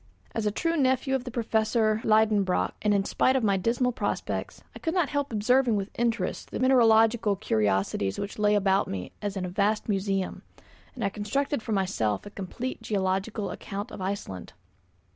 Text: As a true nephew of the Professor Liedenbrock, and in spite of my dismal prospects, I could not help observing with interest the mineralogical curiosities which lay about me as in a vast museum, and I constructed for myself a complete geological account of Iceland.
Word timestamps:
As 0.33 0.47
a 0.47 0.51
true 0.51 0.75
nephew 0.75 1.13
of 1.13 1.25
the 1.25 1.29
Professor 1.29 2.01
Liedenbrock, 2.03 2.71
and 2.81 2.91
in 2.91 3.05
spite 3.05 3.35
of 3.35 3.43
my 3.43 3.55
dismal 3.55 3.91
prospects, 3.91 4.63
I 4.75 4.79
could 4.79 4.95
not 4.95 5.09
help 5.09 5.31
observing 5.31 5.75
with 5.75 5.91
interest 5.93 6.49
the 6.49 6.59
mineralogical 6.59 7.35
curiosities 7.35 8.17
which 8.17 8.39
lay 8.39 8.55
about 8.55 8.87
me 8.87 9.11
as 9.21 9.37
in 9.37 9.45
a 9.45 9.49
vast 9.49 9.87
museum, 9.87 10.41
and 10.95 11.03
I 11.03 11.09
constructed 11.09 11.61
for 11.61 11.73
myself 11.73 12.25
a 12.25 12.31
complete 12.31 12.81
geological 12.81 13.51
account 13.51 13.91
of 13.91 14.01
Iceland. 14.01 14.53